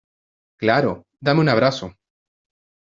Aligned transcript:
Claro. 0.59 1.05
Dame 1.19 1.41
un 1.41 1.49
abrazo. 1.49 1.95